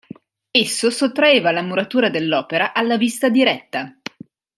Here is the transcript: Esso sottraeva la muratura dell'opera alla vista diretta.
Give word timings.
Esso 0.51 0.89
sottraeva 0.89 1.51
la 1.51 1.61
muratura 1.61 2.09
dell'opera 2.09 2.73
alla 2.73 2.97
vista 2.97 3.29
diretta. 3.29 3.99